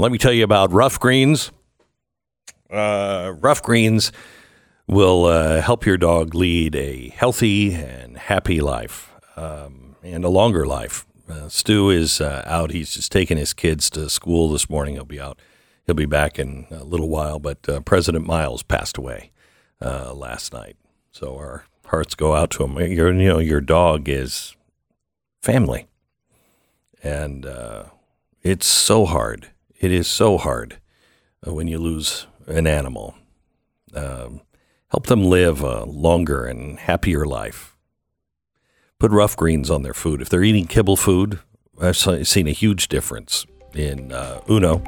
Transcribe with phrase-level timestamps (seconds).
[0.00, 1.52] Let me tell you about Ruff Greens.
[2.70, 4.12] Uh, Ruff Greens
[4.86, 10.66] will uh, help your dog lead a healthy and happy life um, and a longer
[10.66, 11.04] life.
[11.28, 12.70] Uh, Stu is uh, out.
[12.70, 14.94] He's just taking his kids to school this morning.
[14.94, 15.38] He'll be out.
[15.84, 17.38] He'll be back in a little while.
[17.38, 19.32] But uh, President Miles passed away
[19.82, 20.78] uh, last night,
[21.12, 22.78] so our hearts go out to him.
[22.90, 24.56] Your, you know, your dog is
[25.42, 25.88] family,
[27.02, 27.46] and
[28.42, 29.50] it's so hard.
[29.80, 30.78] It is so hard
[31.46, 33.14] uh, when you lose an animal.
[33.94, 34.42] Um,
[34.90, 37.78] help them live a longer and happier life.
[38.98, 40.20] Put Ruff greens on their food.
[40.20, 41.38] If they're eating kibble food,
[41.80, 44.82] I've seen a huge difference in uh, Uno.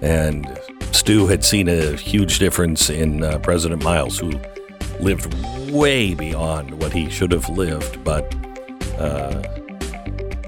[0.00, 0.46] And
[0.92, 4.30] Stu had seen a huge difference in uh, President Miles, who
[5.00, 5.34] lived
[5.72, 8.04] way beyond what he should have lived.
[8.04, 8.32] But
[9.00, 9.42] uh,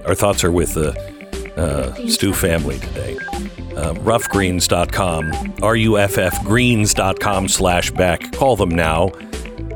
[0.06, 0.96] our thoughts are with the
[1.56, 3.18] uh, Stu family today.
[3.76, 8.32] Uh, ruffgreens.com, R-U-F-F greens.com slash Beck.
[8.32, 9.08] Call them now.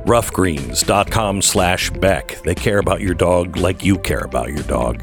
[0.05, 2.43] ruffgreens.com slash Beck.
[2.43, 5.01] They care about your dog like you care about your dog.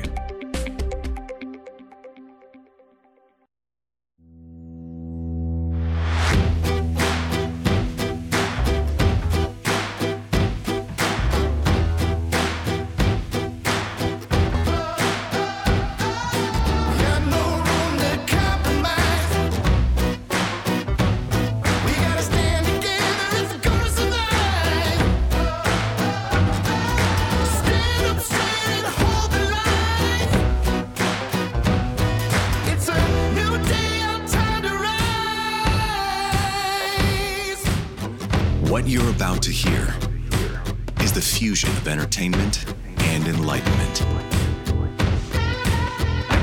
[41.82, 42.66] Of entertainment
[43.00, 44.06] and enlightenment.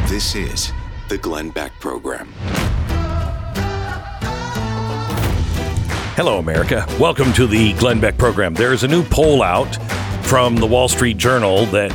[0.08, 0.72] This is
[1.08, 2.33] the Glenn Beck Program.
[6.16, 6.84] Hello, America.
[6.98, 8.53] Welcome to the Glenn Beck program.
[8.55, 9.77] There is a new poll out
[10.25, 11.94] from the Wall Street Journal that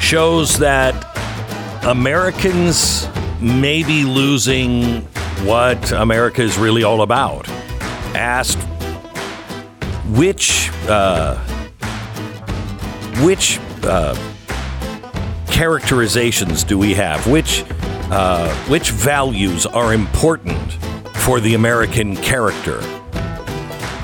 [0.00, 0.94] shows that
[1.84, 3.06] Americans
[3.42, 5.02] may be losing
[5.46, 7.46] what America is really all about.
[8.14, 8.62] Asked
[10.16, 11.38] which uh,
[13.22, 14.14] which uh,
[15.46, 17.26] characterizations do we have?
[17.26, 17.64] Which
[18.10, 20.72] uh, which values are important
[21.14, 22.80] for the American character?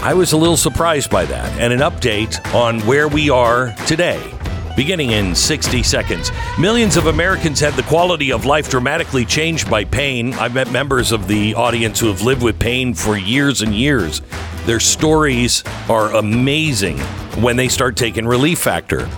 [0.03, 4.32] I was a little surprised by that, and an update on where we are today.
[4.76, 9.84] Beginning in 60 seconds, millions of Americans had the quality of life dramatically changed by
[9.84, 10.32] pain.
[10.34, 14.22] I've met members of the audience who have lived with pain for years and years.
[14.65, 16.99] Their stories are amazing
[17.39, 19.09] when they start taking Relief Factor.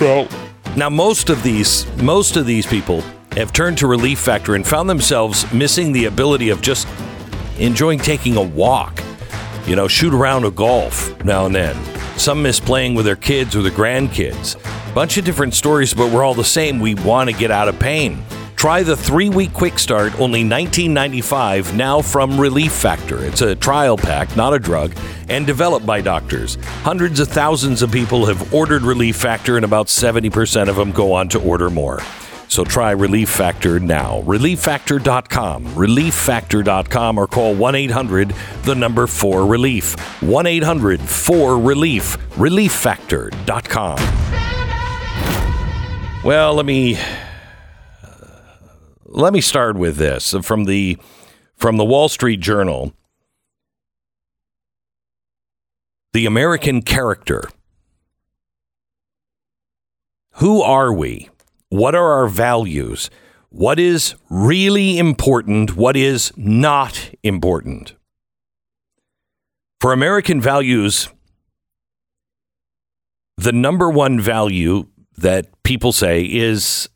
[0.00, 0.28] Well,
[0.76, 3.02] Now, most of these most of these people
[3.32, 6.86] have turned to Relief Factor and found themselves missing the ability of just
[7.58, 9.02] enjoying taking a walk.
[9.66, 11.76] You know, shoot around a golf now and then.
[12.16, 14.56] Some miss playing with their kids or their grandkids.
[14.94, 16.80] Bunch of different stories, but we're all the same.
[16.80, 18.24] We want to get out of pain.
[18.60, 23.24] Try the three-week quick start, only $19.95 now from Relief Factor.
[23.24, 24.92] It's a trial pack, not a drug,
[25.30, 26.58] and developed by doctors.
[26.82, 31.14] Hundreds of thousands of people have ordered Relief Factor, and about 70% of them go
[31.14, 32.02] on to order more.
[32.48, 34.20] So try Relief Factor now.
[34.26, 38.34] ReliefFactor.com, ReliefFactor.com, or call 1 800
[38.64, 39.98] the number 4 Relief.
[40.22, 43.98] 1 800 4 Relief, ReliefFactor.com.
[46.22, 46.98] Well, let me
[49.10, 50.96] let me start with this from the
[51.56, 52.94] from the Wall Street Journal.
[56.12, 57.42] The American character.
[60.34, 61.28] Who are we?
[61.68, 63.10] What are our values?
[63.50, 65.76] What is really important?
[65.76, 67.94] What is not important?
[69.80, 71.08] For American values,
[73.36, 76.88] the number one value that people say is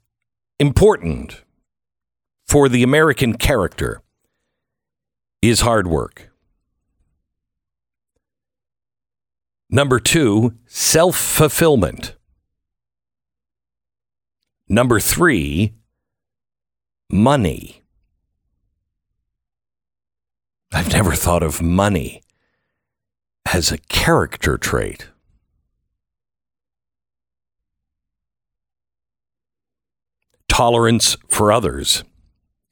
[0.58, 1.44] important
[2.47, 4.03] for the American character
[5.42, 6.30] is hard work.
[9.71, 12.16] Number two, self fulfillment.
[14.68, 15.74] Number three,
[17.10, 17.83] money.
[20.72, 22.22] I've never thought of money
[23.53, 25.09] as a character trait.
[30.48, 32.04] Tolerance for others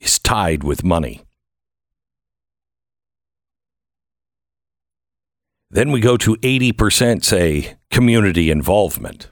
[0.03, 1.23] is tied with money.
[5.71, 9.31] Then we go to 80% say community involvement.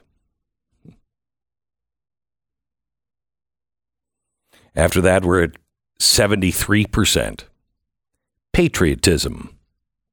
[4.75, 5.57] After that, we're at
[5.99, 7.41] 73%.
[8.53, 9.59] Patriotism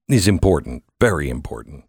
[0.09, 1.85] is important, very important.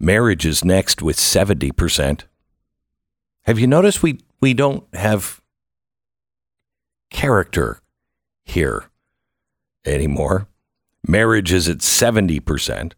[0.00, 2.22] Marriage is next with 70%.
[3.42, 5.40] Have you noticed we, we don't have
[7.10, 7.80] character
[8.44, 8.90] here
[9.86, 10.48] anymore?
[11.06, 12.92] Marriage is at 70%.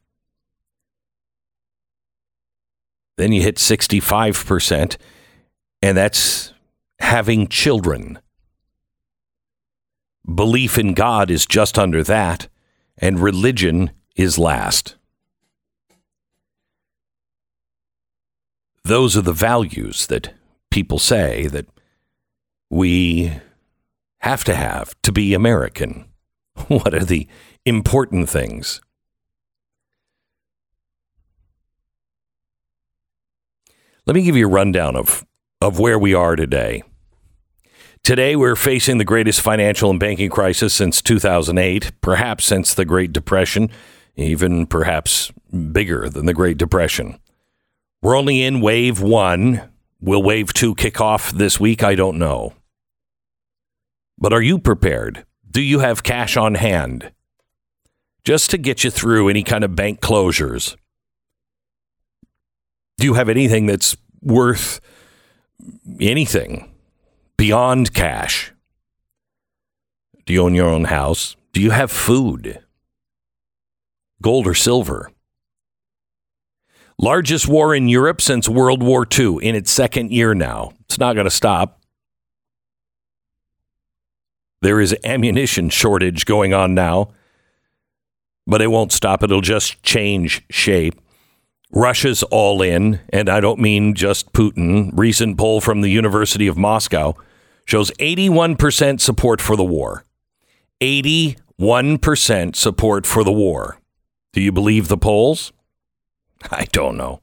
[3.16, 4.96] Then you hit 65%,
[5.82, 6.52] and that's
[6.98, 8.18] having children.
[10.34, 12.48] Belief in God is just under that,
[12.98, 14.96] and religion is last.
[18.82, 20.34] Those are the values that
[20.74, 21.68] people say that
[22.68, 23.32] we
[24.18, 26.06] have to have to be American.
[26.66, 27.28] What are the
[27.64, 28.80] important things?
[34.04, 35.24] Let me give you a rundown of,
[35.60, 36.82] of where we are today.
[38.02, 43.12] Today, we're facing the greatest financial and banking crisis since 2008, perhaps since the Great
[43.12, 43.70] Depression,
[44.16, 45.32] even perhaps
[45.72, 47.20] bigger than the Great Depression.
[48.02, 49.70] We're only in wave one.
[50.04, 51.82] Will wave two kick off this week?
[51.82, 52.52] I don't know.
[54.18, 55.24] But are you prepared?
[55.50, 57.10] Do you have cash on hand?
[58.22, 60.76] Just to get you through any kind of bank closures.
[62.98, 64.78] Do you have anything that's worth
[65.98, 66.70] anything
[67.38, 68.52] beyond cash?
[70.26, 71.34] Do you own your own house?
[71.54, 72.62] Do you have food?
[74.20, 75.13] Gold or silver?
[76.98, 80.72] Largest war in Europe since World War II, in its second year now.
[80.84, 81.80] It's not going to stop.
[84.62, 87.10] There is ammunition shortage going on now,
[88.46, 89.22] but it won't stop.
[89.22, 91.00] It'll just change shape.
[91.70, 94.90] Russia's all in, and I don't mean just Putin.
[94.94, 97.14] Recent poll from the University of Moscow
[97.66, 100.04] shows 81% support for the war.
[100.80, 103.80] 81% support for the war.
[104.32, 105.52] Do you believe the polls?
[106.50, 107.22] I don't know.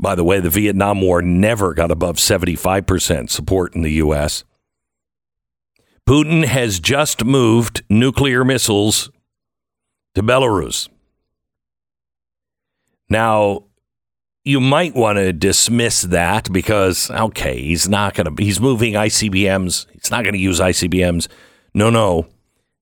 [0.00, 4.44] By the way, the Vietnam War never got above 75% support in the U.S.
[6.08, 9.10] Putin has just moved nuclear missiles
[10.14, 10.88] to Belarus.
[13.10, 13.64] Now,
[14.44, 19.86] you might want to dismiss that because, okay, he's not going to, he's moving ICBMs.
[19.92, 21.28] He's not going to use ICBMs.
[21.74, 22.26] No, no.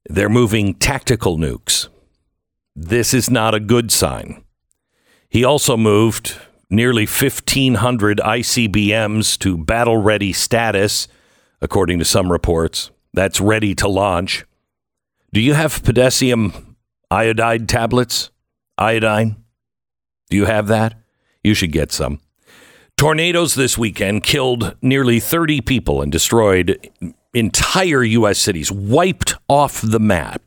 [0.08, 1.88] They're moving tactical nukes.
[2.76, 4.44] This is not a good sign.
[5.28, 6.38] He also moved
[6.70, 11.08] nearly 1,500 ICBMs to battle ready status,
[11.60, 12.90] according to some reports.
[13.12, 14.44] That's ready to launch.
[15.32, 16.76] Do you have potassium
[17.10, 18.30] iodide tablets?
[18.78, 19.36] Iodine?
[20.30, 20.94] Do you have that?
[21.42, 22.20] You should get some.
[22.96, 26.90] Tornadoes this weekend killed nearly 30 people and destroyed
[27.34, 28.38] entire U.S.
[28.38, 30.42] cities, wiped off the map.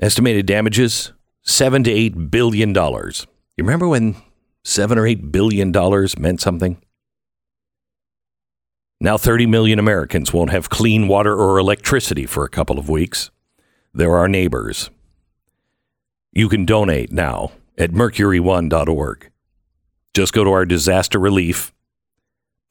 [0.00, 1.12] Estimated damages
[1.44, 3.26] seven to eight billion dollars.
[3.56, 4.16] You remember when
[4.64, 6.78] seven or eight billion dollars meant something?
[9.00, 13.30] Now 30 million Americans won't have clean water or electricity for a couple of weeks.
[13.92, 14.90] They're our neighbors.
[16.32, 19.30] You can donate now at mercury1.org.
[20.14, 21.72] Just go to our disaster relief,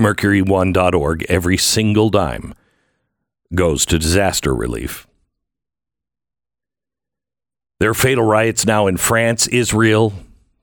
[0.02, 1.25] mercury1.org.
[1.30, 2.53] Every single dime
[3.53, 5.06] goes to disaster relief.
[7.84, 10.13] There are fatal riots now in France, Israel,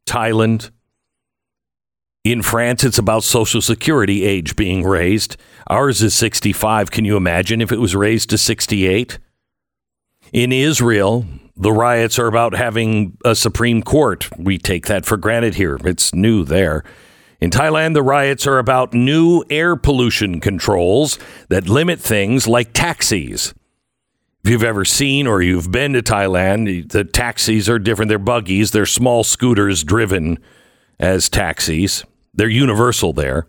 [0.06, 0.70] Thailand.
[2.24, 5.36] In France, it's about Social Security age being raised.
[5.66, 6.90] Ours is 65.
[6.90, 9.18] Can you imagine if it was raised to 68?
[10.32, 14.26] In Israel, the riots are about having a Supreme Court.
[14.38, 15.78] We take that for granted here.
[15.84, 16.84] It's new there.
[17.38, 21.18] In Thailand, the riots are about new air pollution controls
[21.50, 23.52] that limit things like taxis.
[24.42, 28.08] If you've ever seen or you've been to Thailand, the taxis are different.
[28.08, 30.38] They're buggies, they're small scooters driven
[30.98, 32.04] as taxis.
[32.32, 33.48] They're universal there.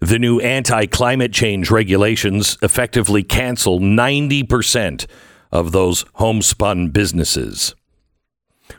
[0.00, 5.06] The new anti climate change regulations effectively cancel 90%
[5.50, 7.74] of those homespun businesses.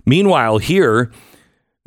[0.05, 1.12] Meanwhile, here,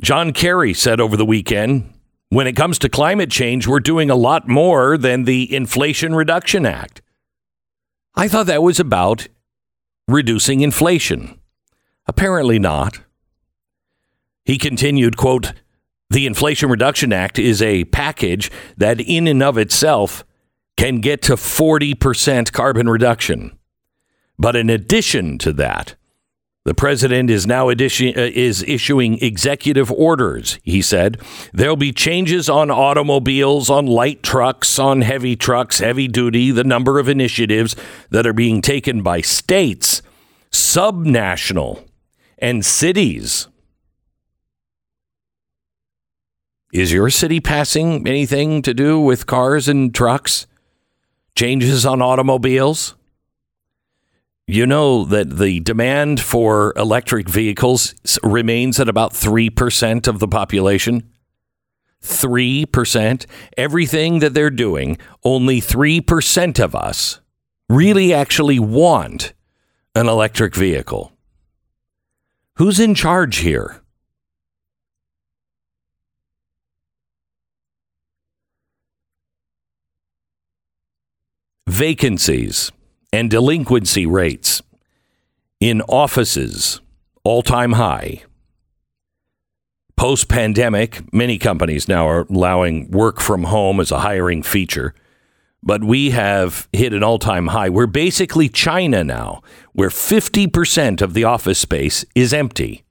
[0.03, 1.93] John Kerry said over the weekend
[2.31, 6.67] when it comes to climate change, we're doing a lot more than the Inflation Reduction
[6.67, 7.01] Act.
[8.19, 9.29] I thought that was about
[10.09, 11.39] reducing inflation.
[12.05, 12.99] Apparently not.
[14.45, 15.53] He continued, quote,
[16.11, 20.25] the Inflation Reduction Act is a package that in and of itself
[20.77, 23.57] can get to 40% carbon reduction.
[24.37, 25.95] But in addition to that,
[26.69, 31.19] The president is now uh, is issuing executive orders, he said.
[31.55, 36.99] There'll be changes on automobiles, on light trucks, on heavy trucks, heavy duty, the number
[36.99, 37.75] of initiatives
[38.11, 40.03] that are being taken by states,
[40.53, 41.89] subnational,
[42.37, 43.49] and cities.
[46.71, 50.47] Is your city passing anything to do with cars and trucks?
[51.35, 52.95] Changes on automobiles?
[54.51, 61.13] You know that the demand for electric vehicles remains at about 3% of the population.
[62.03, 63.27] 3%.
[63.59, 67.21] Everything that they're doing, only 3% of us
[67.69, 69.35] really actually want
[69.95, 71.13] an electric vehicle.
[72.55, 73.83] Who's in charge here?
[81.67, 82.73] Vacancies
[83.13, 84.63] and delinquency rates
[85.61, 86.81] in offices
[87.25, 88.23] all time high.
[89.97, 94.95] Post pandemic, many companies now are allowing work from home as a hiring feature,
[95.63, 97.69] but we have hit an all time high.
[97.69, 102.85] We're basically China now, where 50% of the office space is empty.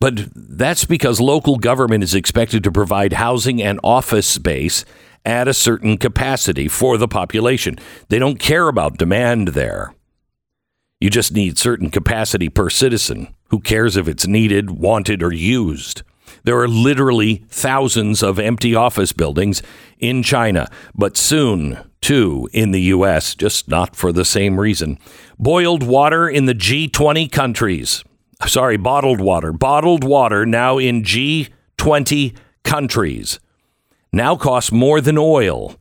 [0.00, 4.84] But that's because local government is expected to provide housing and office space
[5.24, 7.76] at a certain capacity for the population.
[8.08, 9.94] They don't care about demand there.
[11.00, 13.34] You just need certain capacity per citizen.
[13.48, 16.02] Who cares if it's needed, wanted, or used?
[16.44, 19.62] There are literally thousands of empty office buildings
[19.98, 24.98] in China, but soon, too, in the U.S., just not for the same reason.
[25.38, 28.02] Boiled water in the G20 countries.
[28.46, 29.52] Sorry, bottled water.
[29.52, 33.38] Bottled water now in G20 countries
[34.12, 35.76] now costs more than oil.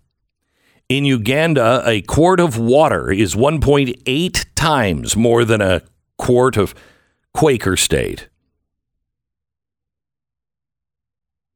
[0.90, 5.82] In Uganda, a quart of water is 1.8 times more than a
[6.18, 6.76] quart of
[7.34, 8.28] Quaker State.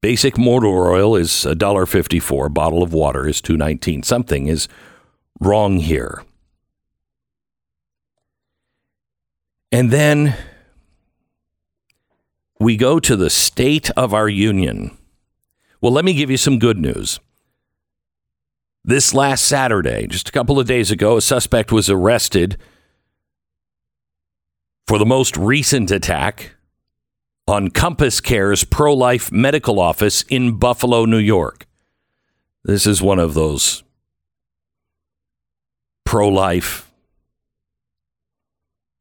[0.01, 2.45] Basic motor oil is $1.54.
[2.45, 4.05] A bottle of water is $2.19.
[4.05, 4.67] Something is
[5.39, 6.23] wrong here.
[9.71, 10.37] And then
[12.59, 14.97] we go to the state of our union.
[15.85, 17.19] Well, let me give you some good news.
[18.83, 22.57] This last Saturday, just a couple of days ago, a suspect was arrested
[24.87, 26.55] for the most recent attack
[27.47, 31.67] on CompassCare's pro life medical office in Buffalo, New York.
[32.63, 33.83] This is one of those
[36.03, 36.91] pro life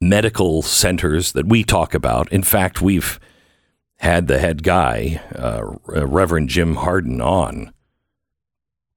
[0.03, 2.31] medical centers that we talk about.
[2.31, 3.19] In fact, we've
[3.99, 7.73] had the head guy, uh, Reverend Jim Harden, on.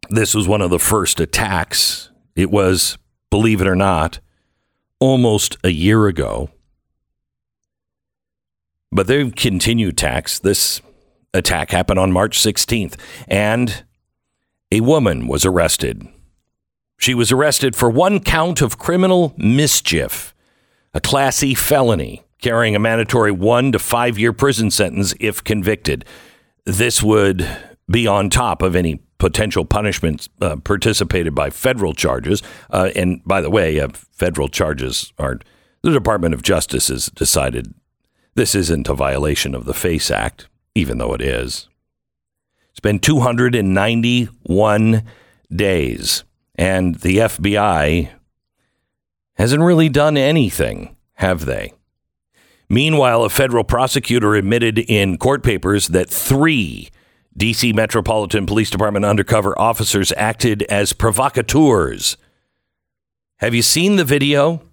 [0.09, 2.09] This was one of the first attacks.
[2.35, 2.97] It was,
[3.29, 4.19] believe it or not,
[4.99, 6.49] almost a year ago.
[8.91, 10.39] But they've continued attacks.
[10.39, 10.81] This
[11.33, 12.95] attack happened on March 16th,
[13.27, 13.83] and
[14.71, 16.07] a woman was arrested.
[16.97, 20.33] She was arrested for one count of criminal mischief,
[20.93, 26.05] a Class E felony, carrying a mandatory one to five year prison sentence if convicted.
[26.65, 27.47] This would
[27.89, 32.43] be on top of any potential punishments uh, participated by federal charges.
[32.69, 35.43] Uh, and by the way, uh, federal charges aren't.
[35.81, 37.73] the Department of Justice has decided
[38.35, 41.67] this isn't a violation of the FACE Act, even though it is.
[42.69, 45.03] It's been 291
[45.49, 48.09] days, and the FBI
[49.33, 51.73] hasn't really done anything, have they?
[52.69, 56.89] Meanwhile, a federal prosecutor admitted in court papers that three
[57.37, 62.17] DC Metropolitan Police Department undercover officers acted as provocateurs.
[63.37, 64.63] Have you seen the video?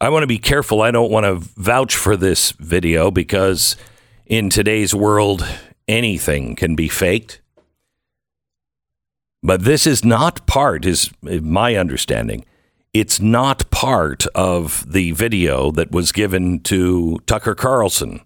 [0.00, 0.80] I want to be careful.
[0.80, 3.76] I don't want to vouch for this video because
[4.24, 5.46] in today's world,
[5.86, 7.42] anything can be faked.
[9.42, 12.44] But this is not part, is my understanding.
[12.92, 18.20] It's not part of the video that was given to Tucker Carlson.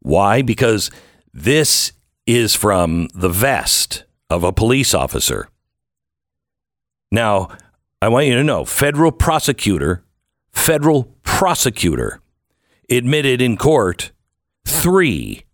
[0.00, 0.42] Why?
[0.42, 0.90] Because
[1.32, 1.92] this
[2.26, 5.48] is from the vest of a police officer.
[7.10, 7.48] Now,
[8.02, 10.04] I want you to know federal prosecutor,
[10.52, 12.20] federal prosecutor
[12.90, 14.12] admitted in court
[14.66, 15.44] three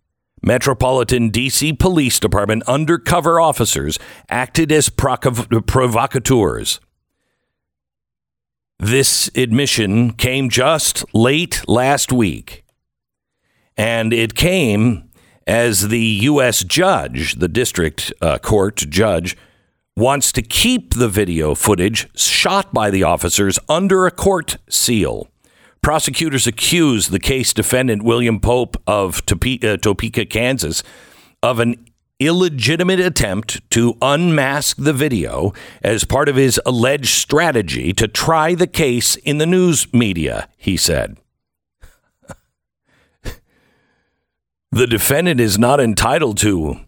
[0.41, 3.99] Metropolitan DC Police Department undercover officers
[4.29, 6.79] acted as provocateurs.
[8.79, 12.63] This admission came just late last week,
[13.75, 15.09] and it came
[15.45, 16.63] as the U.S.
[16.63, 19.35] judge, the district uh, court judge,
[19.97, 25.29] wants to keep the video footage shot by the officers under a court seal,
[25.81, 30.83] Prosecutors accuse the case defendant, William Pope of uh, Topeka, Kansas,
[31.41, 31.85] of an
[32.19, 38.67] illegitimate attempt to unmask the video as part of his alleged strategy to try the
[38.67, 41.17] case in the news media, he said.
[44.71, 46.79] the defendant is not entitled to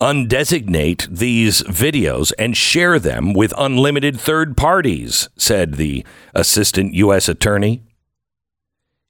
[0.00, 6.04] undesignate these videos and share them with unlimited third parties, said the
[6.34, 7.28] assistant U.S.
[7.28, 7.82] attorney.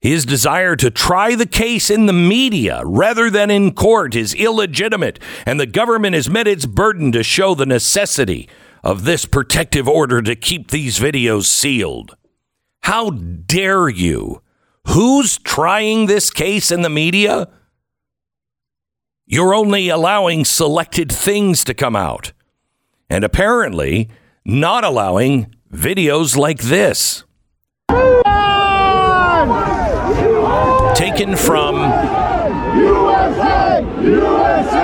[0.05, 5.19] His desire to try the case in the media rather than in court is illegitimate,
[5.47, 8.47] and the government has met its burden to show the necessity
[8.83, 12.19] of this protective order to keep these videos sealed.
[12.83, 14.43] How dare you?
[14.89, 17.49] Who's trying this case in the media?
[19.25, 22.35] You're only allowing selected things to come out,
[23.09, 24.11] and apparently
[24.45, 27.25] not allowing videos like this.
[30.95, 31.75] Taken from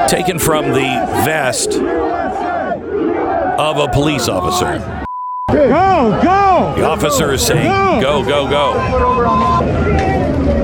[0.09, 1.75] taken from the vest
[3.59, 5.05] of a police officer.
[5.50, 6.75] Go, go!
[6.76, 7.67] The officer is saying,
[8.00, 8.73] "Go, go, go."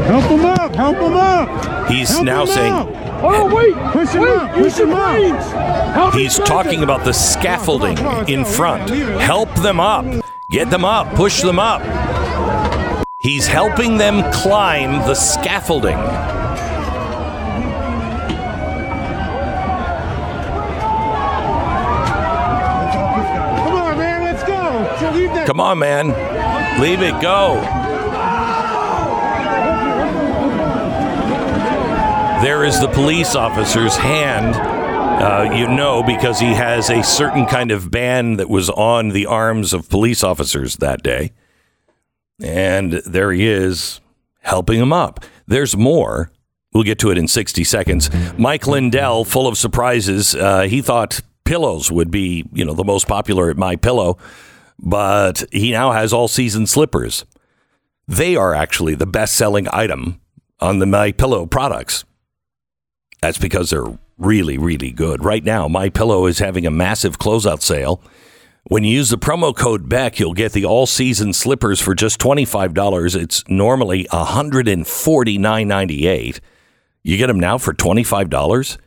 [0.05, 0.75] Help him up!
[0.75, 1.88] Help him up!
[1.88, 2.88] He's Help now saying up.
[3.23, 3.75] Oh, wait!
[3.93, 5.95] Push him wait, up, push him your up.
[5.95, 8.91] Help he's talking about the scaffolding Come on, come on, in front.
[8.91, 9.21] Leave it, leave it.
[9.23, 10.05] Help them up.
[10.50, 11.12] Get them up.
[11.15, 11.83] Push them up.
[13.26, 15.97] He's helping them climb the scaffolding.
[15.97, 16.12] Come
[23.75, 25.12] on, man, let's go!
[25.12, 25.45] Leave.
[25.45, 26.80] Come on, man.
[26.80, 27.61] Leave it go.
[32.45, 34.54] There is the police officer's hand.
[34.54, 39.26] Uh, you know, because he has a certain kind of band that was on the
[39.26, 41.33] arms of police officers that day.
[42.43, 44.00] And there he is
[44.40, 45.21] helping him up.
[45.47, 46.31] There's more.
[46.73, 48.11] We'll get to it in 60 seconds.
[48.38, 50.35] Mike Lindell, full of surprises.
[50.35, 54.19] Uh, he thought pillows would be, you know, the most popular at My Pillow,
[54.78, 57.25] but he now has all season slippers.
[58.06, 60.21] They are actually the best selling item
[60.61, 62.04] on the My Pillow products.
[63.23, 65.25] That's because they're really, really good.
[65.25, 68.02] Right now, My Pillow is having a massive closeout sale.
[68.69, 72.19] When you use the promo code Beck, you'll get the all season slippers for just
[72.19, 73.15] $25.
[73.15, 76.41] It's normally $149.98.
[77.05, 78.79] You get them now for $25.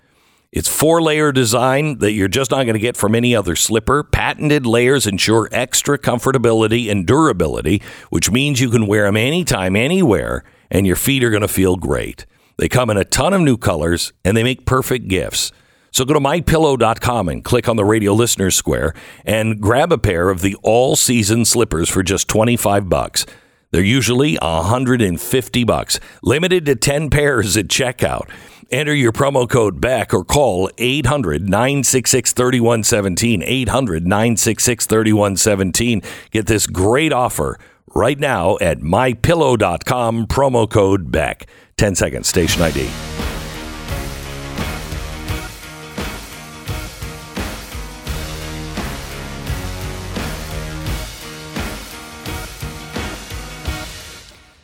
[0.51, 4.03] It's four layer design that you're just not going to get from any other slipper.
[4.03, 10.43] Patented layers ensure extra comfortability and durability, which means you can wear them anytime, anywhere,
[10.69, 12.25] and your feet are going to feel great.
[12.57, 15.53] They come in a ton of new colors and they make perfect gifts.
[15.91, 18.93] So go to mypillow.com and click on the radio listeners square
[19.25, 23.25] and grab a pair of the all season slippers for just 25 bucks.
[23.71, 28.29] They're usually 150 bucks, limited to 10 pairs at checkout.
[28.71, 33.43] Enter your promo code Beck or call 800 966 3117.
[33.43, 36.01] 800 966 3117.
[36.31, 37.57] Get this great offer
[37.95, 41.47] right now at mypillow.com, promo code Beck.
[41.77, 43.08] 10 seconds, station ID.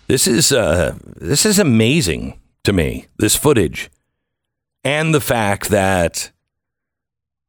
[0.07, 3.07] This is uh, this is amazing to me.
[3.17, 3.89] This footage,
[4.83, 6.31] and the fact that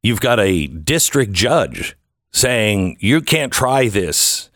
[0.01, 1.95] you've got a district judge
[2.31, 4.49] saying you can't try this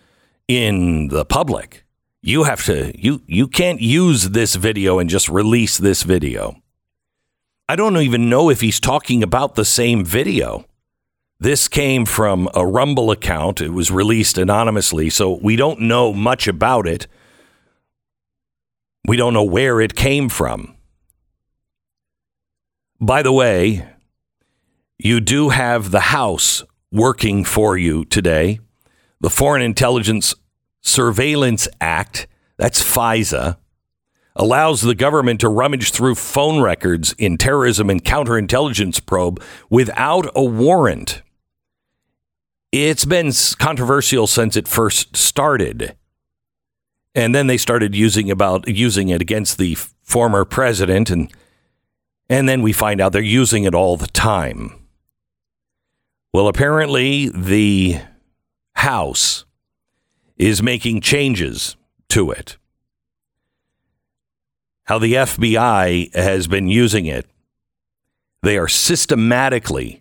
[0.48, 1.84] in the public.
[2.24, 6.56] You have to you you can't use this video and just release this video.
[7.70, 10.66] I don't even know if he's talking about the same video.
[11.40, 13.62] This came from a Rumble account.
[13.62, 17.08] It was released anonymously, so we don't know much about it.
[19.06, 20.76] We don't know where it came from.
[23.00, 23.88] By the way,
[25.00, 28.60] you do have the House working for you today.
[29.20, 30.36] The Foreign Intelligence
[30.82, 33.58] Surveillance Act, that's FISA,
[34.36, 40.44] allows the government to rummage through phone records in terrorism and counterintelligence probe without a
[40.44, 41.22] warrant.
[42.72, 45.96] It's been controversial since it first started.
[47.14, 51.32] And then they started using about using it against the former president and
[52.30, 54.88] and then we find out they're using it all the time.
[56.34, 58.00] Well, apparently the
[58.76, 59.44] House
[60.38, 61.76] is making changes
[62.10, 62.58] to it.
[64.86, 67.28] How the FBI has been using it.
[68.42, 70.01] They are systematically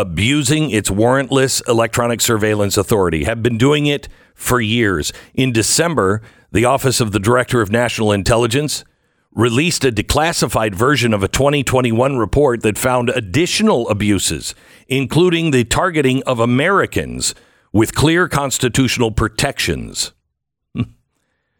[0.00, 5.12] abusing its warrantless electronic surveillance authority, have been doing it for years.
[5.34, 6.20] In December,
[6.52, 8.84] the Office of the Director of National Intelligence
[9.32, 14.54] released a declassified version of a 2021 report that found additional abuses,
[14.88, 17.34] including the targeting of Americans
[17.72, 20.12] with clear constitutional protections.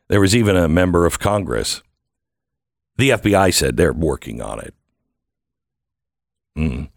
[0.09, 1.83] There was even a member of Congress.
[2.97, 4.75] The FBI said they're working on it.
[6.57, 6.89] Mm.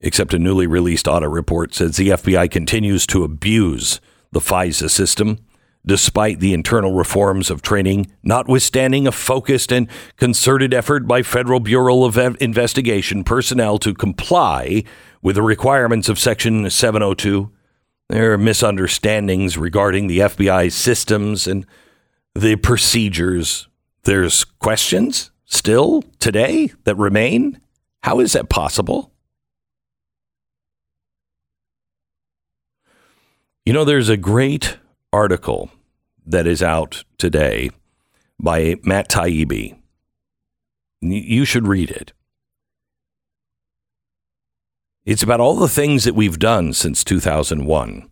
[0.00, 4.00] Except a newly released audit report says the FBI continues to abuse
[4.32, 5.38] the FISA system
[5.84, 12.04] despite the internal reforms of training, notwithstanding a focused and concerted effort by Federal Bureau
[12.04, 14.84] of Investigation personnel to comply
[15.22, 17.50] with the requirements of Section 702.
[18.08, 21.64] There are misunderstandings regarding the FBI's systems and
[22.34, 23.68] the procedures.
[24.04, 27.60] There's questions still today that remain.
[28.02, 29.12] How is that possible?
[33.66, 34.78] You know, there's a great
[35.12, 35.70] article
[36.26, 37.70] that is out today
[38.38, 39.76] by Matt Taibbi.
[41.02, 42.12] You should read it.
[45.04, 48.10] It's about all the things that we've done since 2001.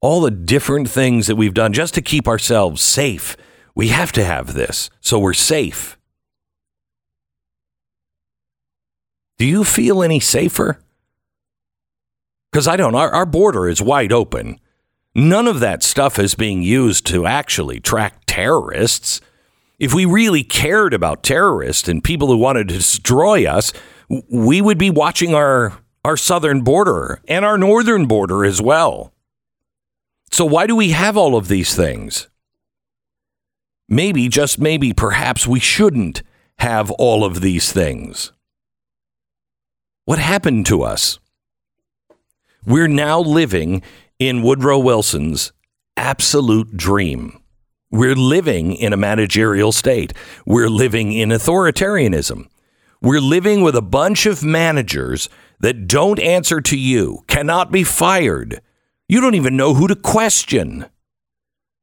[0.00, 3.36] All the different things that we've done just to keep ourselves safe.
[3.74, 5.98] We have to have this so we're safe.
[9.38, 10.78] Do you feel any safer?
[12.56, 12.94] Because I don't.
[12.94, 14.58] Our, our border is wide open.
[15.14, 19.20] None of that stuff is being used to actually track terrorists.
[19.78, 23.74] If we really cared about terrorists and people who wanted to destroy us,
[24.30, 29.12] we would be watching our, our southern border and our northern border as well.
[30.30, 32.30] So, why do we have all of these things?
[33.86, 36.22] Maybe, just maybe, perhaps we shouldn't
[36.60, 38.32] have all of these things.
[40.06, 41.18] What happened to us?
[42.66, 43.82] We're now living
[44.18, 45.52] in Woodrow Wilson's
[45.96, 47.40] absolute dream.
[47.92, 50.12] We're living in a managerial state.
[50.44, 52.48] We're living in authoritarianism.
[53.00, 55.28] We're living with a bunch of managers
[55.60, 58.60] that don't answer to you, cannot be fired.
[59.08, 60.86] You don't even know who to question.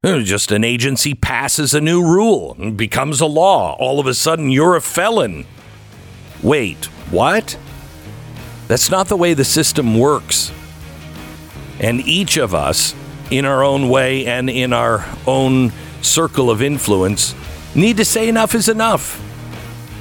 [0.04, 3.74] Hmm, just an agency passes a new rule and becomes a law.
[3.78, 5.46] All of a sudden, you're a felon.
[6.42, 7.56] Wait, what?
[8.68, 10.52] That's not the way the system works.
[11.80, 12.94] And each of us,
[13.30, 17.34] in our own way and in our own circle of influence,
[17.74, 19.20] need to say enough is enough.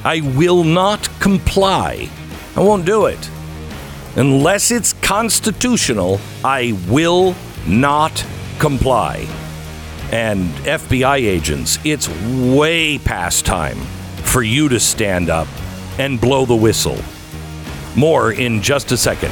[0.05, 2.09] I will not comply.
[2.55, 3.29] I won't do it.
[4.15, 8.23] Unless it's constitutional, I will not
[8.59, 9.27] comply.
[10.11, 12.07] And FBI agents, it's
[12.53, 13.77] way past time
[14.23, 15.47] for you to stand up
[15.97, 16.97] and blow the whistle.
[17.95, 19.31] More in just a second.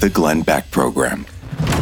[0.00, 1.26] The Glenn Beck Program.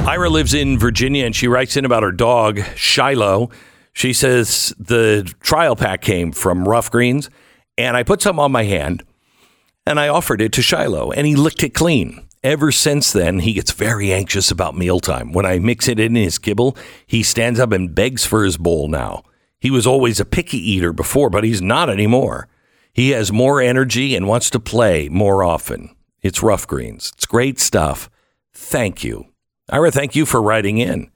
[0.07, 3.51] Ira lives in Virginia and she writes in about her dog, Shiloh.
[3.93, 7.29] She says the trial pack came from Ruff Greens
[7.77, 9.05] and I put some on my hand
[9.87, 12.27] and I offered it to Shiloh and he licked it clean.
[12.43, 15.33] Ever since then, he gets very anxious about mealtime.
[15.33, 16.77] When I mix it in his kibble,
[17.07, 19.25] he stands up and begs for his bowl now.
[19.61, 22.49] He was always a picky eater before, but he's not anymore.
[22.95, 25.96] He has more energy and wants to play more often.
[26.27, 27.13] It's Ruff Greens.
[27.15, 28.11] It's great stuff.
[28.53, 29.27] Thank you.
[29.71, 31.11] Ira, thank you for writing in.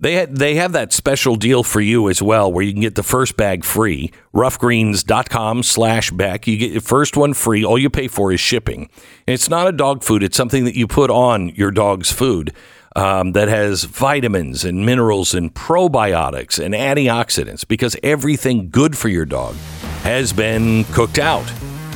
[0.00, 3.02] They they have that special deal for you as well, where you can get the
[3.02, 4.12] first bag free.
[4.34, 6.46] Ruffgreens.com slash Beck.
[6.46, 7.64] You get your first one free.
[7.64, 8.90] All you pay for is shipping.
[9.26, 10.22] And it's not a dog food.
[10.22, 12.54] It's something that you put on your dog's food
[12.94, 19.26] um, that has vitamins and minerals and probiotics and antioxidants because everything good for your
[19.26, 19.54] dog
[20.02, 21.50] has been cooked out.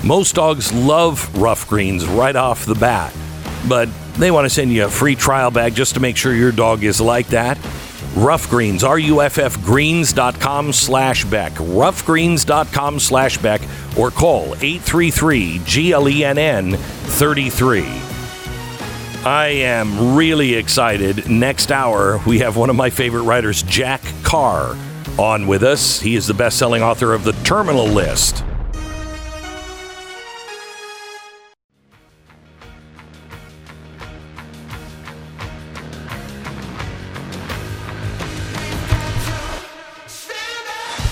[0.05, 3.15] Most dogs love Ruff greens right off the bat,
[3.69, 6.53] but they want to send you a free trial bag just to make sure your
[6.53, 7.59] dog is like that.
[8.17, 13.61] Ruff Greens, R-U-F-F greens.com slash Beck, ruffgreens.com slash Beck,
[13.97, 17.85] or call 833-GLENN 33.
[19.25, 21.31] I am really excited.
[21.31, 24.77] Next hour, we have one of my favorite writers, Jack Carr,
[25.19, 26.01] on with us.
[26.01, 28.43] He is the best-selling author of The Terminal List.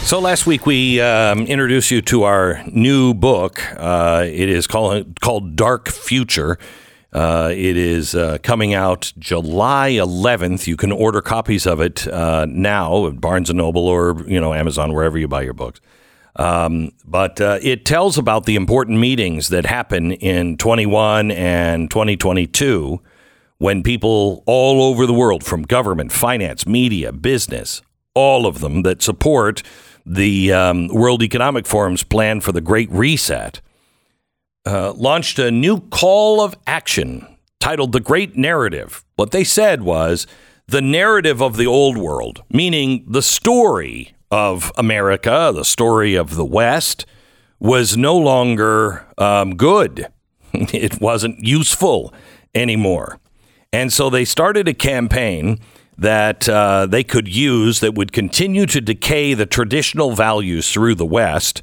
[0.08, 3.60] So last week we um, introduced you to our new book.
[3.76, 6.58] Uh, it is called called Dark Future.
[7.12, 10.66] Uh, it is uh, coming out July 11th.
[10.66, 14.54] You can order copies of it uh, now at Barnes and Noble or you know
[14.54, 15.78] Amazon wherever you buy your books.
[16.36, 22.98] Um, but uh, it tells about the important meetings that happen in 21 and 2022
[23.58, 27.82] when people all over the world, from government, finance, media, business,
[28.14, 29.62] all of them that support
[30.04, 33.60] the um, World Economic Forum's plan for the Great Reset,
[34.66, 37.26] uh, launched a new call of action
[37.60, 39.04] titled The Great Narrative.
[39.16, 40.26] What they said was
[40.66, 46.44] the narrative of the old world, meaning the story of America, the story of the
[46.44, 47.06] West,
[47.58, 50.06] was no longer um, good.
[50.52, 52.12] it wasn't useful
[52.54, 53.18] anymore.
[53.72, 55.58] And so they started a campaign
[55.98, 61.06] that uh, they could use that would continue to decay the traditional values through the
[61.06, 61.62] West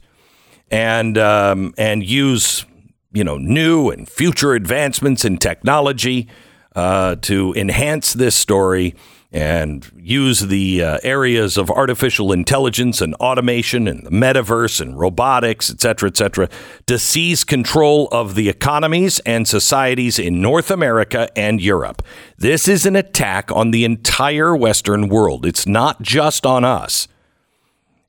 [0.69, 2.65] and um, and use
[3.13, 6.28] you know new and future advancements in technology
[6.76, 8.93] uh, to enhance this story
[9.36, 15.69] and use the uh, areas of artificial intelligence and automation and the metaverse and robotics,
[15.69, 16.48] et cetera, et cetera,
[16.88, 22.02] to seize control of the economies and societies in North America and Europe.
[22.38, 25.45] This is an attack on the entire Western world.
[25.45, 27.10] It's not just on us.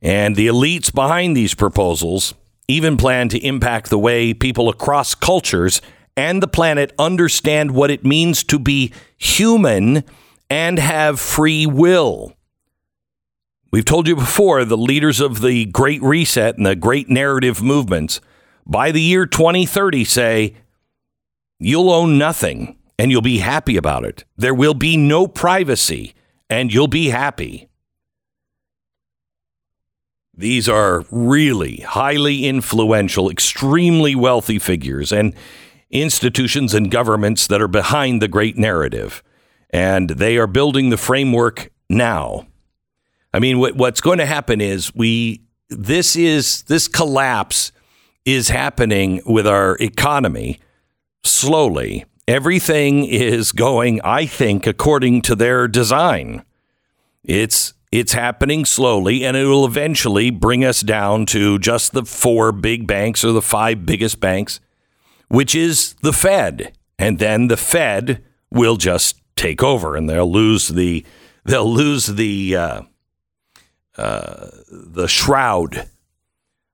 [0.01, 2.35] And the elites behind these proposals
[2.69, 5.83] even plan to impact the way people across cultures
[6.17, 10.05] and the planet understand what it means to be human
[10.49, 12.35] and have free will.
[13.71, 18.21] We've told you before the leaders of the Great Reset and the Great Narrative movements
[18.67, 20.55] by the year 2030 say
[21.59, 24.25] you'll own nothing and you'll be happy about it.
[24.37, 26.15] There will be no privacy
[26.49, 27.69] and you'll be happy.
[30.39, 35.35] These are really highly influential, extremely wealthy figures and
[35.91, 39.23] institutions and governments that are behind the great narrative.
[39.71, 42.47] And they are building the framework now.
[43.35, 47.73] I mean, what, what's going to happen is we, this is, this collapse
[48.25, 50.59] is happening with our economy
[51.25, 52.05] slowly.
[52.29, 56.45] Everything is going, I think, according to their design.
[57.23, 62.53] It's it's happening slowly, and it will eventually bring us down to just the four
[62.53, 64.61] big banks or the five biggest banks,
[65.29, 70.69] which is the Fed, and then the Fed will just take over, and they'll lose
[70.69, 71.05] the
[71.45, 72.83] they'll lose the uh,
[73.97, 75.89] uh, the shroud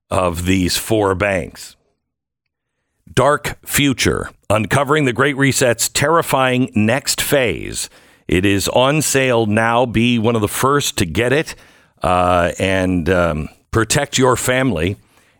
[0.09, 1.75] of these four banks.
[3.11, 7.89] Dark Future, uncovering the Great Reset's terrifying next phase.
[8.27, 9.85] It is on sale now.
[9.85, 11.55] Be one of the first to get it
[12.01, 14.97] uh, and um, protect your family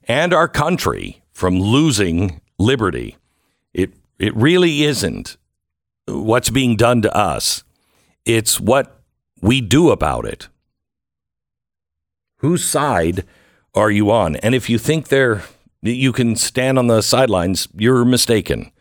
[0.07, 3.17] and our country from losing liberty.
[3.73, 5.38] It, it really isn't
[6.06, 7.63] what's being done to us,
[8.26, 9.02] it's what
[9.42, 10.48] we do about it.
[12.38, 13.26] Whose side
[13.74, 14.36] are you on?
[14.38, 15.44] And if you think they're
[15.82, 18.72] you can stand on the sidelines, you're mistaken.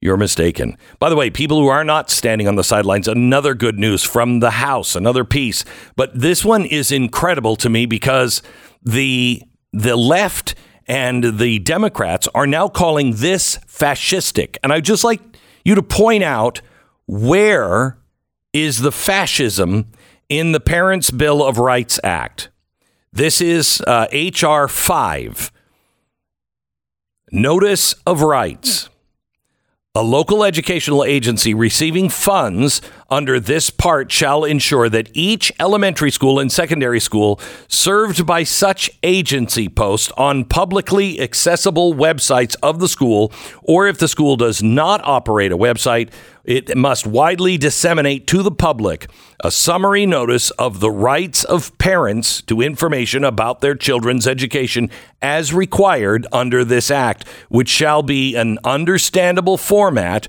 [0.00, 0.76] You're mistaken.
[0.98, 4.40] By the way, people who are not standing on the sidelines, another good news from
[4.40, 5.64] the House, another piece.
[5.96, 8.42] But this one is incredible to me because
[8.82, 10.54] the the left
[10.86, 14.56] and the Democrats are now calling this fascistic.
[14.62, 15.20] And I just like
[15.64, 16.60] you to point out
[17.06, 17.98] where
[18.52, 19.90] is the fascism
[20.28, 22.50] in the Parents' Bill of Rights Act.
[23.12, 24.68] This is uh, H.R.
[24.68, 25.52] 5.
[27.32, 28.88] Notice of Rights.
[29.94, 36.38] A local educational agency receiving funds under this part shall ensure that each elementary school
[36.38, 43.32] and secondary school served by such agency post on publicly accessible websites of the school,
[43.62, 46.10] or if the school does not operate a website,
[46.44, 49.08] it must widely disseminate to the public
[49.40, 54.90] a summary notice of the rights of parents to information about their children's education
[55.22, 60.28] as required under this act, which shall be an understandable format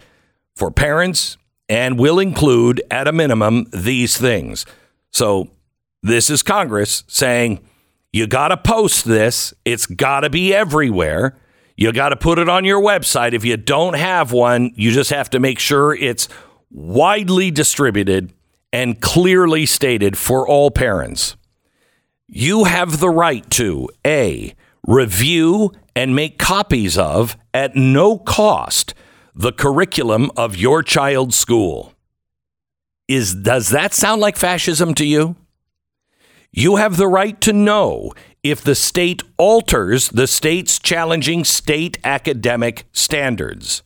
[0.55, 4.65] for parents and will include, at a minimum, these things.
[5.11, 5.49] So,
[6.03, 7.65] this is Congress saying,
[8.13, 11.37] you got to post this, it's got to be everywhere.
[11.77, 13.33] You got to put it on your website.
[13.33, 16.29] If you don't have one, you just have to make sure it's
[16.71, 18.31] widely distributed
[18.71, 21.35] and clearly stated for all parents.
[22.27, 24.55] You have the right to A,
[24.87, 28.93] review and make copies of, at no cost,
[29.35, 31.93] the curriculum of your child's school.
[33.07, 35.35] Is, does that sound like fascism to you?
[36.51, 42.85] You have the right to know if the state alters the state's challenging state academic
[42.93, 43.83] standards.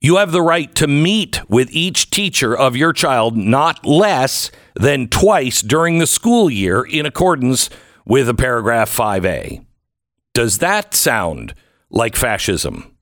[0.00, 5.08] You have the right to meet with each teacher of your child not less than
[5.08, 7.68] twice during the school year in accordance
[8.06, 9.64] with a paragraph 5A.
[10.32, 11.54] Does that sound
[11.90, 12.95] like fascism?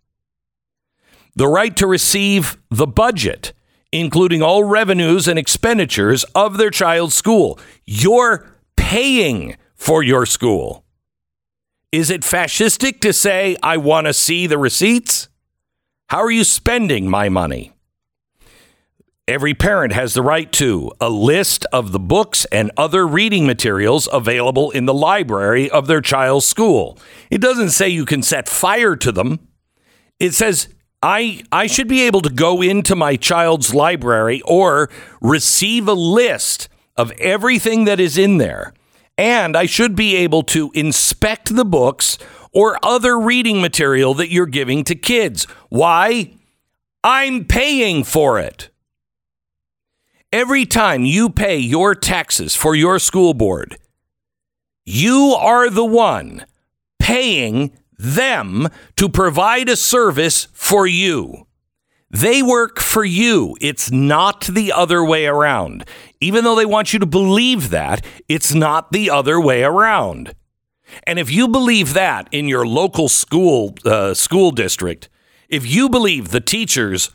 [1.36, 3.52] The right to receive the budget
[3.94, 7.58] including all revenues and expenditures of their child's school.
[7.86, 8.44] You're
[8.76, 10.84] paying for your school.
[11.92, 15.28] Is it fascistic to say, I want to see the receipts?
[16.08, 17.72] How are you spending my money?
[19.28, 24.08] Every parent has the right to a list of the books and other reading materials
[24.12, 26.98] available in the library of their child's school.
[27.30, 29.38] It doesn't say you can set fire to them.
[30.18, 30.73] It says
[31.04, 34.88] I I should be able to go into my child's library or
[35.20, 38.72] receive a list of everything that is in there.
[39.18, 42.16] And I should be able to inspect the books
[42.52, 45.44] or other reading material that you're giving to kids.
[45.68, 46.32] Why?
[47.04, 48.70] I'm paying for it.
[50.32, 53.76] Every time you pay your taxes for your school board,
[54.86, 56.46] you are the one
[56.98, 61.46] paying them to provide a service for you.
[62.10, 63.56] They work for you.
[63.60, 65.84] It's not the other way around.
[66.20, 70.34] Even though they want you to believe that, it's not the other way around.
[71.06, 75.08] And if you believe that in your local school uh, school district,
[75.48, 77.10] if you believe the teachers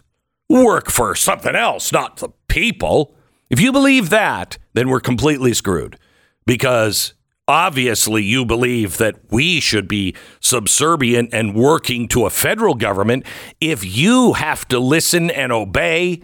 [0.50, 3.16] work for something else, not the people,
[3.50, 5.98] if you believe that, then we're completely screwed
[6.46, 7.14] because
[7.50, 13.26] obviously you believe that we should be subservient and working to a federal government.
[13.60, 16.22] If you have to listen and obey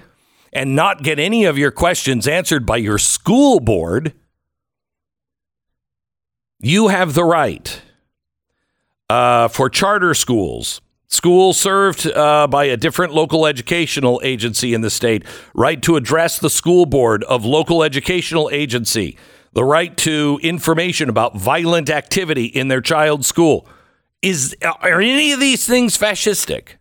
[0.53, 4.13] and not get any of your questions answered by your school board,
[6.59, 7.81] you have the right
[9.09, 14.91] uh, for charter schools, schools served uh, by a different local educational agency in the
[14.91, 15.23] state,
[15.55, 19.17] right to address the school board of local educational agency,
[19.55, 23.67] the right to information about violent activity in their child's school.
[24.21, 26.77] Is are any of these things fascistic?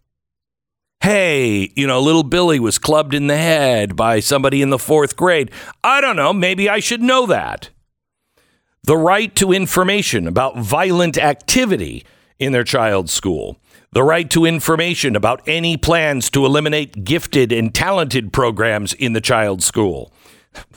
[1.00, 5.16] Hey, you know, little Billy was clubbed in the head by somebody in the fourth
[5.16, 5.50] grade.
[5.82, 6.32] I don't know.
[6.32, 7.70] Maybe I should know that
[8.84, 12.04] the right to information about violent activity
[12.38, 13.56] in their child's school,
[13.92, 19.20] the right to information about any plans to eliminate gifted and talented programs in the
[19.20, 20.12] child's school.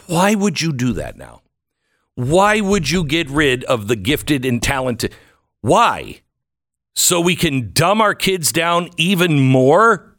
[0.06, 1.42] Why would you do that now?
[2.18, 5.16] Why would you get rid of the gifted and talented?
[5.62, 6.22] Why?
[6.96, 10.18] So we can dumb our kids down even more?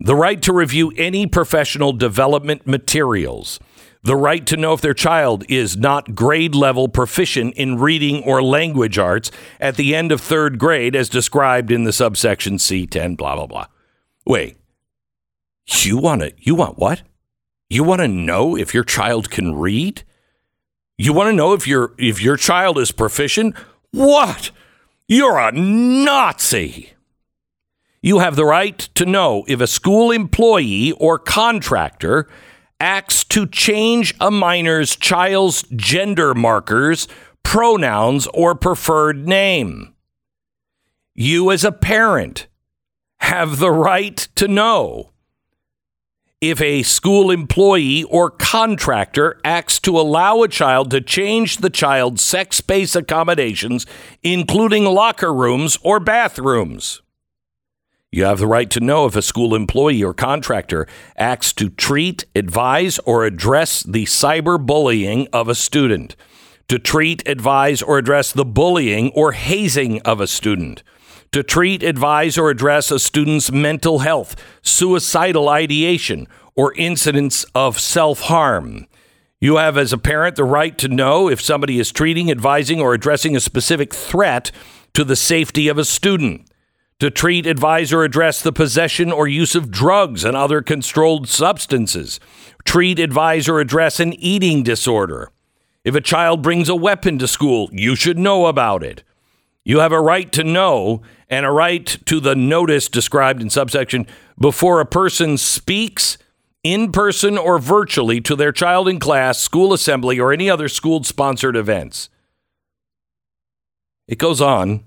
[0.00, 3.58] The right to review any professional development materials
[4.06, 8.40] the right to know if their child is not grade level proficient in reading or
[8.40, 13.34] language arts at the end of third grade, as described in the subsection C10, blah,
[13.34, 13.66] blah, blah.
[14.24, 14.58] Wait,
[15.66, 17.02] you want to, you want what?
[17.68, 20.04] You want to know if your child can read?
[20.98, 23.54] You want to know if your if your child is proficient?
[23.90, 24.50] What?
[25.06, 26.94] You're a Nazi.
[28.00, 32.28] You have the right to know if a school employee or contractor
[32.80, 37.08] acts to change a minor's child's gender markers,
[37.42, 39.94] pronouns, or preferred name.
[41.14, 42.46] You, as a parent,
[43.18, 45.10] have the right to know
[46.40, 52.22] if a school employee or contractor acts to allow a child to change the child's
[52.22, 53.86] sex based accommodations,
[54.22, 57.00] including locker rooms or bathrooms.
[58.12, 62.24] You have the right to know if a school employee or contractor acts to treat,
[62.34, 66.16] advise, or address the cyberbullying of a student,
[66.68, 70.82] to treat, advise, or address the bullying or hazing of a student,
[71.32, 78.20] to treat, advise, or address a student's mental health, suicidal ideation, or incidents of self
[78.20, 78.86] harm.
[79.40, 82.94] You have, as a parent, the right to know if somebody is treating, advising, or
[82.94, 84.50] addressing a specific threat
[84.94, 86.48] to the safety of a student
[86.98, 92.18] to treat, advise, or address the possession or use of drugs and other controlled substances,
[92.64, 95.30] treat, advise, or address an eating disorder.
[95.84, 99.02] If a child brings a weapon to school, you should know about it.
[99.64, 104.06] You have a right to know and a right to the notice described in subsection
[104.38, 106.18] before a person speaks
[106.62, 111.02] in person or virtually to their child in class, school assembly, or any other school
[111.04, 112.08] sponsored events.
[114.08, 114.84] It goes on.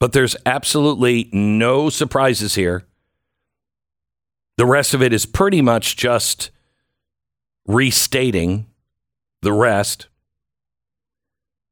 [0.00, 2.86] But there's absolutely no surprises here.
[4.56, 6.50] The rest of it is pretty much just
[7.66, 8.66] restating
[9.42, 10.08] the rest.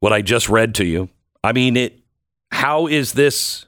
[0.00, 1.08] What I just read to you.
[1.42, 2.00] I mean, it.
[2.50, 3.66] How is this?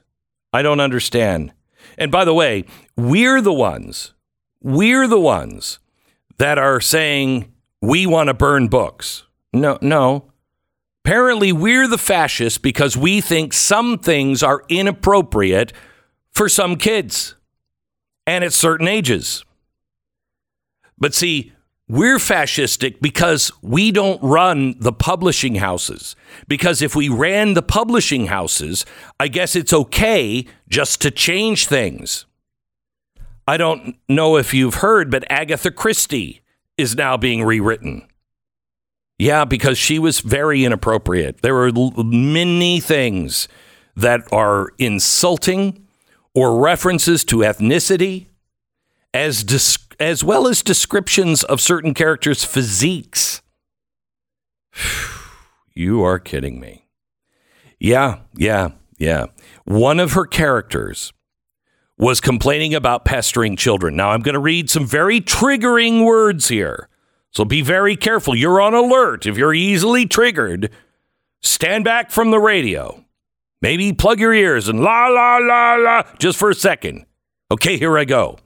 [0.51, 1.53] I don't understand.
[1.97, 4.13] And by the way, we're the ones,
[4.61, 5.79] we're the ones
[6.37, 9.23] that are saying we want to burn books.
[9.53, 10.31] No, no.
[11.03, 15.73] Apparently, we're the fascists because we think some things are inappropriate
[16.31, 17.35] for some kids
[18.27, 19.43] and at certain ages.
[20.97, 21.53] But see,
[21.89, 26.15] we're fascistic because we don't run the publishing houses.
[26.47, 28.85] Because if we ran the publishing houses,
[29.19, 32.25] I guess it's okay just to change things.
[33.47, 36.41] I don't know if you've heard, but Agatha Christie
[36.77, 38.07] is now being rewritten.
[39.17, 41.41] Yeah, because she was very inappropriate.
[41.41, 43.47] There l- many things
[43.95, 45.87] that are insulting
[46.35, 48.27] or references to ethnicity,
[49.13, 53.41] as dis- as well as descriptions of certain characters' physiques.
[55.73, 56.87] you are kidding me.
[57.79, 59.27] Yeah, yeah, yeah.
[59.65, 61.13] One of her characters
[61.97, 63.95] was complaining about pestering children.
[63.95, 66.87] Now, I'm going to read some very triggering words here.
[67.31, 68.35] So be very careful.
[68.35, 69.25] You're on alert.
[69.25, 70.71] If you're easily triggered,
[71.41, 73.03] stand back from the radio.
[73.61, 77.05] Maybe plug your ears and la, la, la, la, just for a second.
[77.51, 78.39] Okay, here I go.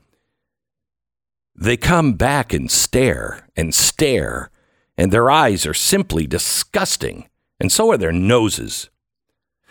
[1.56, 4.50] They come back and stare and stare,
[4.98, 7.30] and their eyes are simply disgusting,
[7.60, 8.90] and so are their noses.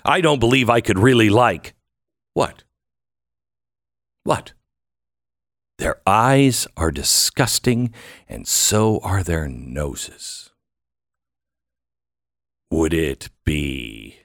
[0.04, 1.74] I don't believe I could really like.
[2.34, 2.64] What?
[4.24, 4.52] What?
[5.78, 7.92] Their eyes are disgusting,
[8.28, 10.50] and so are their noses.
[12.70, 14.20] Would it be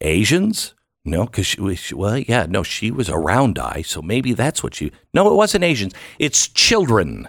[0.00, 0.75] Asians?
[1.06, 4.62] No, because she was, well, yeah, no, she was a round eye, so maybe that's
[4.64, 5.94] what she, no, it wasn't Asians.
[6.18, 7.28] It's children.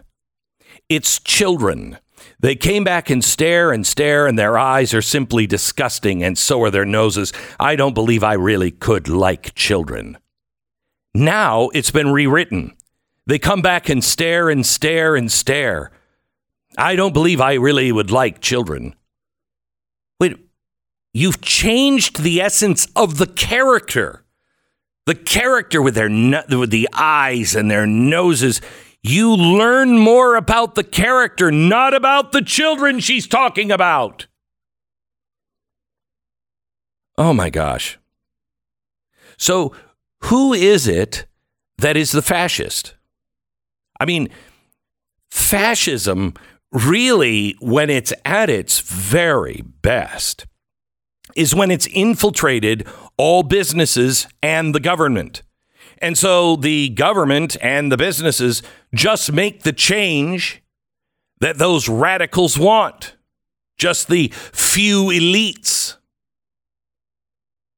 [0.89, 1.99] It's children.
[2.39, 6.63] They came back and stare and stare, and their eyes are simply disgusting, and so
[6.63, 7.32] are their noses.
[7.59, 10.17] I don't believe I really could like children.
[11.13, 12.75] Now it's been rewritten.
[13.28, 15.91] They come back and stare and stare and stare.
[16.78, 18.95] I don't believe I really would like children.
[21.18, 24.24] You've changed the essence of the character.
[25.07, 28.61] The character with their with the eyes and their noses.
[29.01, 34.28] You learn more about the character, not about the children she's talking about.
[37.18, 37.97] Oh my gosh.
[39.39, 39.74] So,
[40.26, 41.26] who is it
[41.80, 42.93] that is the fascist?
[43.99, 44.30] I mean,
[45.32, 46.36] fascism
[46.72, 50.45] really, when it's at its very best,
[51.36, 55.43] is when it's infiltrated all businesses and the government.
[55.99, 58.61] And so the government and the businesses
[58.93, 60.61] just make the change
[61.39, 63.15] that those radicals want,
[63.78, 65.97] just the few elites.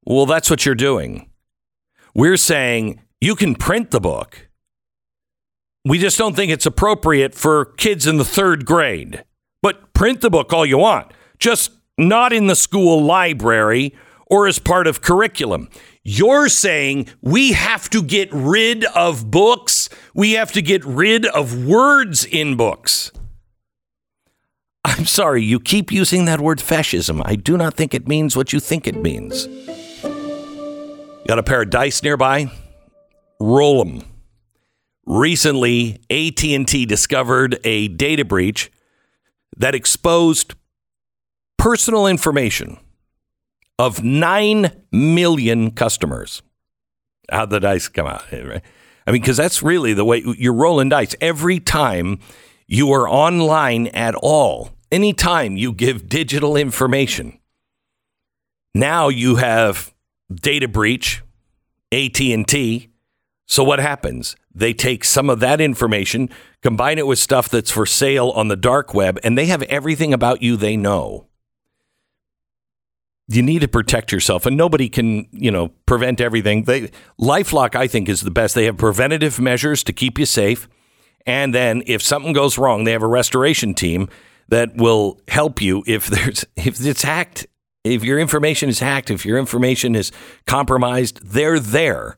[0.05, 1.29] Well, that's what you're doing.
[2.13, 4.49] We're saying you can print the book.
[5.85, 9.23] We just don't think it's appropriate for kids in the third grade.
[9.61, 13.93] But print the book all you want, just not in the school library
[14.25, 15.69] or as part of curriculum.
[16.03, 21.65] You're saying we have to get rid of books, we have to get rid of
[21.65, 23.11] words in books.
[24.85, 27.21] I'm sorry, you keep using that word fascism.
[27.25, 29.45] I do not think it means what you think it means.
[31.27, 32.49] Got a pair of dice nearby?
[33.39, 34.03] Roll them.
[35.05, 38.71] Recently, AT&T discovered a data breach
[39.57, 40.55] that exposed
[41.59, 42.77] personal information
[43.77, 46.41] of 9 million customers.
[47.29, 48.23] How'd the dice come out?
[48.31, 48.63] right?
[49.05, 51.15] I mean, because that's really the way you're rolling dice.
[51.21, 52.19] Every time
[52.65, 57.37] you are online at all, anytime you give digital information,
[58.73, 59.93] now you have
[60.33, 61.21] data breach,
[61.91, 62.89] AT&T.
[63.47, 64.35] So what happens?
[64.53, 66.29] They take some of that information,
[66.61, 70.13] combine it with stuff that's for sale on the dark web, and they have everything
[70.13, 71.28] about you they know
[73.29, 76.63] you need to protect yourself and nobody can you know prevent everything.
[76.63, 78.55] They lifelock i think is the best.
[78.55, 80.67] They have preventative measures to keep you safe
[81.25, 84.09] and then if something goes wrong they have a restoration team
[84.47, 87.47] that will help you if there's if it's hacked
[87.83, 90.11] if your information is hacked if your information is
[90.45, 92.17] compromised they're there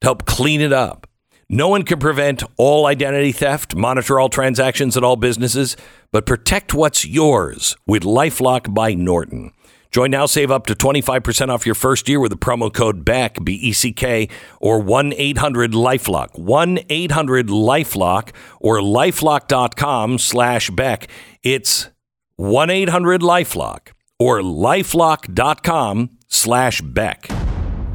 [0.00, 1.06] to help clean it up.
[1.50, 5.76] No one can prevent all identity theft, monitor all transactions at all businesses,
[6.12, 9.52] but protect what's yours with Lifelock by Norton.
[9.90, 13.42] Join now, save up to 25% off your first year with the promo code BECK,
[13.44, 14.28] B E C K,
[14.60, 16.38] or 1 800 Lifelock.
[16.38, 21.08] 1 800 Lifelock or lifelock.com slash Beck.
[21.42, 21.88] It's
[22.36, 27.28] 1 800 Lifelock or lifelock.com slash Beck.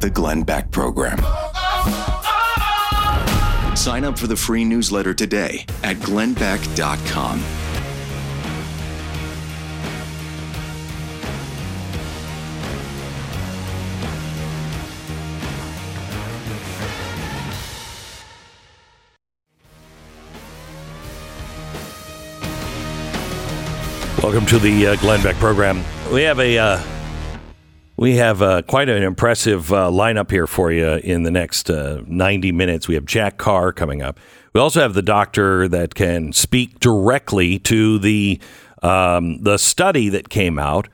[0.00, 1.18] The Glenn Beck Program.
[3.76, 7.63] Sign up for the free newsletter today at glennbeck.com.
[24.24, 25.84] Welcome to the uh, Glenn Beck program.
[26.10, 26.82] We have a uh,
[27.98, 32.00] we have uh, quite an impressive uh, lineup here for you in the next uh,
[32.06, 32.88] 90 minutes.
[32.88, 34.18] We have Jack Carr coming up.
[34.54, 38.40] We also have the doctor that can speak directly to the
[38.82, 40.88] um, the study that came out.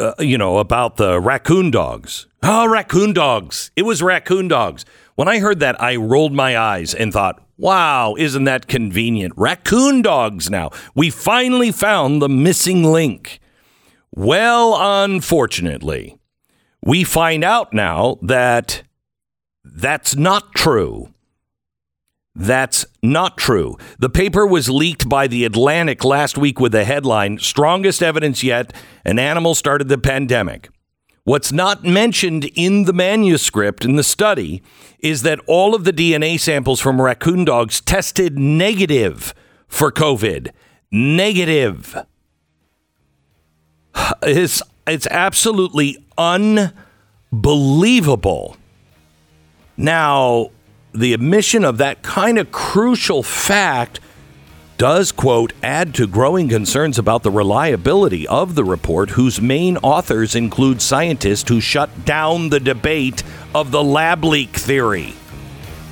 [0.00, 2.26] Uh, you know about the raccoon dogs.
[2.42, 3.70] Oh, raccoon dogs!
[3.76, 4.84] It was raccoon dogs.
[5.16, 9.32] When I heard that, I rolled my eyes and thought, "Wow, isn't that convenient?
[9.36, 10.50] Raccoon dogs!
[10.50, 13.40] Now we finally found the missing link."
[14.14, 16.18] Well, unfortunately,
[16.84, 18.82] we find out now that
[19.64, 21.08] that's not true.
[22.34, 23.78] That's not true.
[23.98, 28.74] The paper was leaked by The Atlantic last week with the headline Strongest Evidence Yet
[29.06, 30.68] An Animal Started the Pandemic.
[31.24, 34.62] What's not mentioned in the manuscript in the study
[35.08, 39.34] is that all of the DNA samples from raccoon dogs tested negative
[39.68, 40.50] for COVID.
[40.90, 42.04] Negative.
[44.22, 48.56] It's, it's absolutely unbelievable.
[49.76, 50.50] Now,
[50.92, 54.00] the admission of that kind of crucial fact
[54.78, 60.34] does, quote, add to growing concerns about the reliability of the report, whose main authors
[60.34, 63.22] include scientists who shut down the debate
[63.54, 65.14] of the lab leak theory.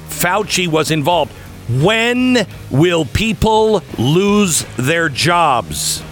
[0.09, 1.33] Fauci was involved.
[1.69, 6.03] When will people lose their jobs?